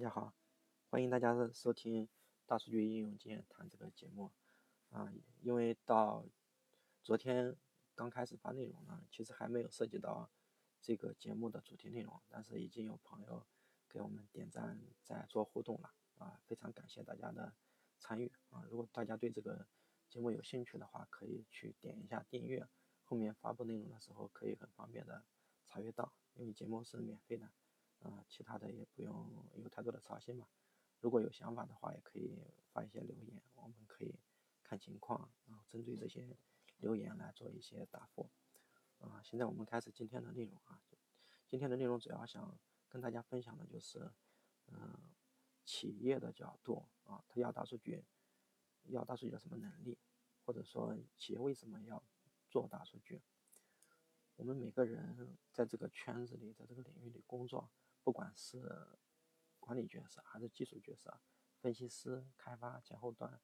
[0.00, 0.32] 大家好，
[0.88, 2.08] 欢迎大家收听
[2.46, 4.32] 大数据应用经验谈这个节目
[4.88, 5.12] 啊。
[5.42, 6.24] 因为到
[7.02, 7.54] 昨天
[7.94, 10.30] 刚开始发内容呢，其实还没有涉及到
[10.80, 13.46] 这个节目的主题内容，但是已经有朋友
[13.90, 17.52] 给我们点赞在做互动了啊，非常感谢大家的
[17.98, 18.64] 参与啊。
[18.70, 19.66] 如果大家对这个
[20.08, 22.66] 节目有兴趣的话，可以去点一下订阅，
[23.04, 25.22] 后面发布内容的时候可以很方便的
[25.66, 27.50] 查阅到，因为节目是免费的。
[28.00, 30.46] 啊，其他的也不用有太多的操心嘛。
[31.00, 32.38] 如果有想法的话，也可以
[32.72, 34.14] 发一些留言，我们可以
[34.62, 36.36] 看情况，然后针对这些
[36.78, 38.30] 留言来做一些答复。
[38.98, 40.82] 啊，现在我们开始今天的内容啊。
[41.46, 42.56] 今天的内容主要想
[42.88, 44.12] 跟大家分享的就是，
[44.66, 45.10] 嗯，
[45.64, 48.04] 企业的角度啊，他要大数据，
[48.84, 49.98] 要大数据的什么能力，
[50.44, 52.02] 或者说企业为什么要
[52.50, 53.20] 做大数据？
[54.36, 57.68] 我们每个人在这个圈子里，在这个领域里工作。
[58.02, 58.98] 不管是
[59.58, 61.20] 管理角色还是技术角色，
[61.60, 63.40] 分析师、开发、前后端，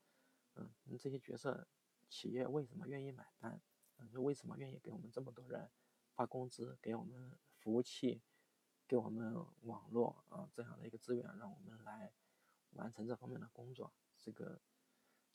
[0.54, 1.68] 嗯，这些角色，
[2.08, 3.60] 企业为什么愿意买单？
[3.98, 5.70] 嗯，就为什么愿意给我们这么多人
[6.14, 8.22] 发工资，给我们服务器，
[8.88, 12.12] 给我们网络啊这样的一个资源，让我们来
[12.70, 13.92] 完成这方面的工作？
[14.18, 14.60] 这个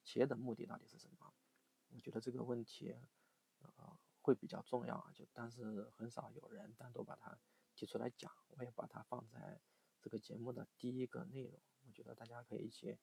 [0.03, 1.33] 企业的目的到底是什么？
[1.89, 2.95] 我觉得这个问题，
[3.59, 5.11] 呃，会比较重要啊。
[5.13, 7.38] 就但是很少有人单独把它。
[7.82, 9.60] 提出来讲，我也把它放在
[10.00, 11.60] 这个节目的第一个内容。
[11.88, 12.96] 我觉得大家可以一起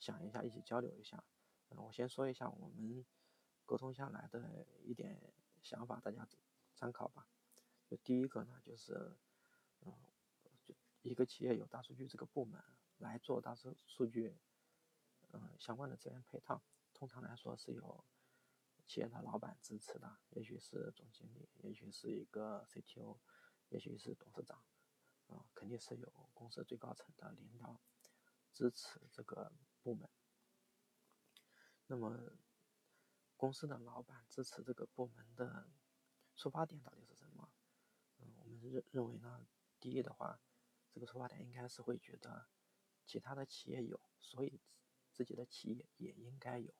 [0.00, 1.22] 想一下，一起交流一下。
[1.68, 3.06] 嗯，我先说一下我们
[3.64, 6.28] 沟通下来的一点想法，大家
[6.74, 7.28] 参考吧。
[7.86, 9.16] 就第一个呢，就是
[9.82, 9.94] 嗯，
[10.64, 12.60] 就一个企业有大数据这个部门
[12.98, 14.36] 来做大数数据，
[15.30, 16.60] 嗯，相关的资源配套，
[16.92, 18.04] 通常来说是有
[18.84, 23.18] 企业的老板支持的，也许是总经理，也许是一个 CTO。
[23.68, 24.62] 也许是董事长，
[25.26, 27.80] 啊，肯定是有公司最高层的领导
[28.52, 30.08] 支持这个部门。
[31.86, 32.38] 那么，
[33.36, 35.70] 公司的老板支持这个部门的
[36.36, 37.52] 出发点到底是什么？
[38.18, 39.46] 嗯，我们认认为呢，
[39.80, 40.40] 第一的话，
[40.92, 42.48] 这个出发点应该是会觉得
[43.04, 44.60] 其他的企业有，所以
[45.12, 46.72] 自己的企业也应该有。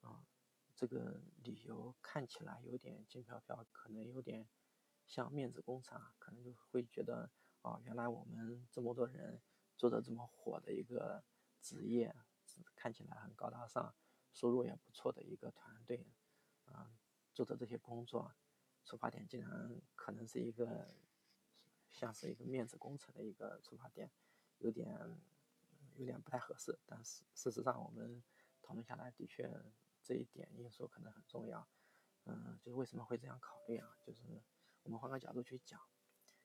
[0.00, 0.26] 啊，
[0.74, 4.48] 这个理由看起来有点轻飘飘，可能有点。
[5.06, 7.30] 像面子工程，可能就会觉得，
[7.62, 9.40] 哦，原来我们这么多人
[9.76, 11.22] 做的这么火的一个
[11.60, 12.14] 职业，
[12.74, 13.94] 看起来很高大上，
[14.32, 16.06] 收入也不错的一个团队，
[16.64, 16.90] 啊，
[17.32, 18.34] 做的这些工作，
[18.84, 20.88] 出发点竟然可能是一个
[21.92, 24.10] 像是一个面子工程的一个出发点，
[24.58, 25.16] 有点
[25.94, 26.76] 有点不太合适。
[26.84, 28.22] 但是事实上，我们
[28.60, 29.48] 讨论下来，的确
[30.02, 31.66] 这一点因素可能很重要。
[32.24, 33.96] 嗯，就是为什么会这样考虑啊？
[34.02, 34.42] 就是。
[34.86, 35.80] 我们换个角度去讲，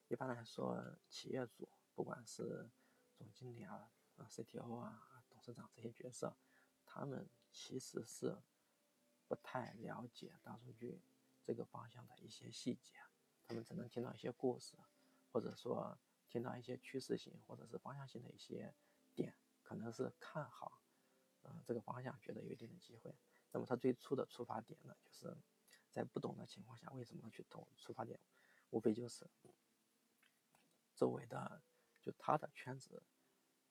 [0.08, 2.68] 一般来说，企业主不管是
[3.14, 6.36] 总经理啊、啊 CTO 啊、董事长这些角色，
[6.84, 8.36] 他们其实是
[9.28, 11.04] 不太了解大数据
[11.44, 12.96] 这个方向的一些细节，
[13.44, 14.76] 他们只能听到一些故事，
[15.32, 18.74] 或者说听到一些趋势性或者是方向性的一些
[19.14, 20.82] 点，可能是看好，
[21.44, 23.16] 嗯，这个方向，觉得有一定的机会。
[23.52, 25.38] 那么他最初的出发点呢，就是
[25.92, 28.20] 在不懂的情况下，为什么去投出发点？
[28.72, 29.30] 无非就是
[30.96, 31.62] 周围的，
[32.02, 33.04] 就他的圈子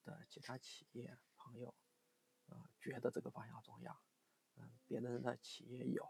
[0.05, 1.75] 的其他企业朋友，
[2.47, 4.03] 呃，觉得这个方向重要，
[4.57, 6.05] 嗯，别人的企业有，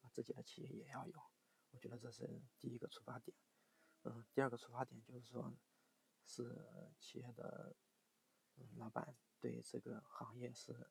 [0.00, 1.22] 啊，自己的企业也要有，
[1.70, 3.36] 我觉得这是第一个出发点，
[4.02, 5.52] 嗯，第二个出发点就是说，
[6.24, 7.74] 是企业的，
[8.76, 10.88] 老板对这个行业是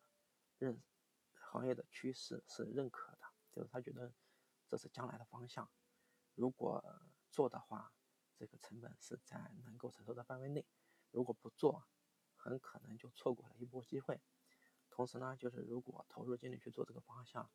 [0.57, 0.81] 认，
[1.35, 3.19] 行业的趋势是认可的，
[3.51, 4.11] 就是他觉得
[4.67, 5.69] 这是将来的方向，
[6.35, 6.83] 如果。
[7.39, 7.93] 做的话，
[8.35, 10.65] 这个成本是在能够承受的范围内。
[11.09, 11.87] 如果不做，
[12.35, 14.19] 很可能就错过了一波机会。
[14.89, 17.49] 同时呢，就是如果投入精力去做这个方向，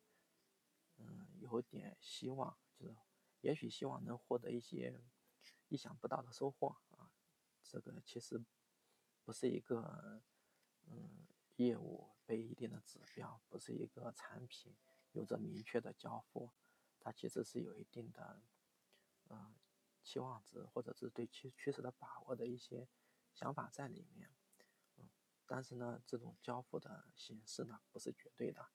[0.97, 2.95] 嗯，有点希望，就是
[3.41, 5.03] 也许希望能获得一些
[5.67, 7.11] 意想不到的收获啊。
[7.61, 8.43] 这个其实
[9.23, 10.19] 不是一个
[10.87, 11.27] 嗯
[11.57, 14.75] 业务被一定的指标，不是一个产品
[15.11, 16.51] 有着明确的交付，
[16.99, 18.41] 它其实是有一定的
[19.29, 19.53] 嗯。
[20.05, 22.87] 期望值，或者是对趋趋势的把握的一些
[23.33, 24.29] 想法在里面，
[24.97, 25.09] 嗯，
[25.47, 28.69] 但是呢，这种交付的形式呢不是绝对的，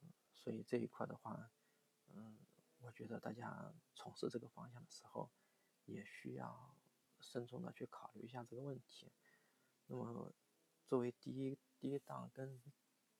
[0.00, 1.52] 嗯，所以这一块的话，
[2.06, 2.38] 嗯，
[2.78, 5.30] 我觉得大家从事这个方向的时候，
[5.84, 6.74] 也需要
[7.20, 9.12] 慎重的去考虑一下这个问题。
[9.86, 10.32] 那么，
[10.86, 12.62] 作为第一第一档跟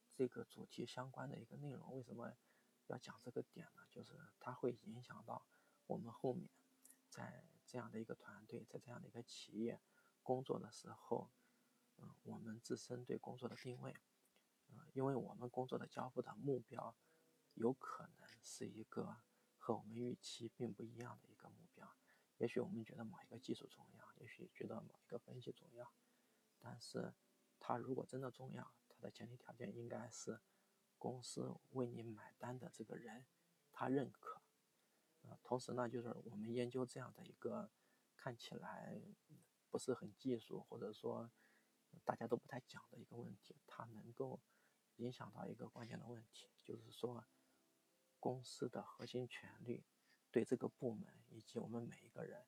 [0.09, 2.35] 这个主题相关的一个内容，为什么
[2.87, 3.87] 要讲这个点呢？
[3.91, 5.47] 就是它会影响到
[5.87, 6.49] 我们后面。
[7.13, 9.79] 在这样的一个团队，在这样的一个企业
[10.23, 11.31] 工作的时候，
[11.99, 13.95] 嗯，我们自身对工作的定位，
[14.71, 16.97] 嗯，因为我们工作的交付的目标，
[17.53, 19.19] 有可能是一个
[19.59, 21.95] 和我们预期并不一样的一个目标。
[22.39, 25.93] 也许我们觉得某一个技术重要，也许觉得某一个分析重要，
[26.59, 27.13] 但是
[27.61, 30.41] 它如果真的重要，它的前提条件应该是
[30.97, 33.27] 公司为你买单的这个人
[33.71, 34.41] 他认可。
[35.43, 37.71] 同时呢，就是我们研究这样的一个
[38.17, 39.01] 看起来
[39.71, 41.31] 不是很技术，或者说
[42.05, 44.41] 大家都不太讲的一个问题，它能够
[44.97, 47.25] 影响到一个关键的问题，就是说
[48.19, 49.85] 公司的核心权力
[50.31, 52.47] 对这个部门以及我们每一个人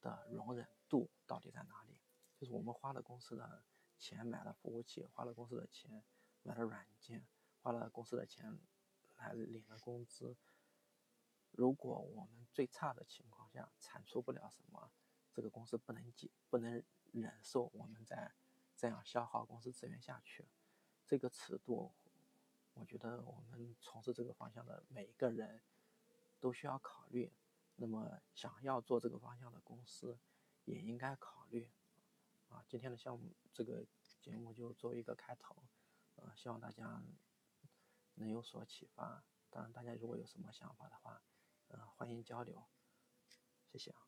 [0.00, 1.98] 的容忍度到底在哪里？
[2.36, 3.64] 就是我们花了公司的
[3.96, 6.04] 钱买了服务器，花了公司的钱
[6.42, 7.26] 买了软件，
[7.60, 8.60] 花了公司的钱
[9.16, 10.36] 来领了工资。
[11.58, 14.92] 如果我们最差的情况下产出不了什么，
[15.34, 18.32] 这个公司不能接不能忍受我们在
[18.76, 20.46] 这样消耗公司资源下去，
[21.04, 21.92] 这个尺度，
[22.74, 25.60] 我觉得我们从事这个方向的每一个人
[26.38, 27.32] 都需要考虑。
[27.74, 30.16] 那么想要做这个方向的公司
[30.64, 31.68] 也应该考虑。
[32.50, 33.84] 啊，今天的项目这个
[34.20, 35.56] 节目就作为一个开头，
[36.14, 37.02] 呃，希望大家
[38.14, 39.24] 能有所启发。
[39.50, 41.20] 当然，大家如果有什么想法的话，
[41.96, 42.66] 欢迎交流，
[43.72, 44.07] 谢谢啊。